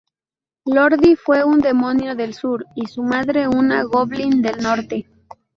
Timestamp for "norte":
4.59-5.07